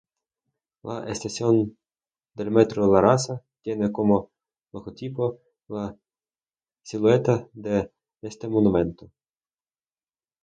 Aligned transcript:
La 0.89 1.07
estación 1.13 1.77
del 2.33 2.49
Metro 2.49 2.91
La 2.91 3.01
Raza; 3.01 3.43
tiene 3.61 3.91
como 3.91 4.31
logotipo 4.73 5.37
la 5.67 5.95
silueta 6.81 7.47
de 7.53 7.91
este 8.23 8.47
monumento. 8.47 9.11